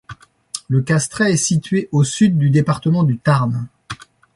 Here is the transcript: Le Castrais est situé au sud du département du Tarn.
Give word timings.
Le 0.67 0.81
Castrais 0.81 1.33
est 1.33 1.37
situé 1.37 1.87
au 1.91 2.03
sud 2.03 2.35
du 2.39 2.49
département 2.49 3.03
du 3.03 3.19
Tarn. 3.19 3.67